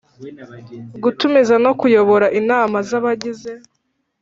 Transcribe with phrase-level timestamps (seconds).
[1.03, 3.51] Gutumiza no kuyobora inama z abagize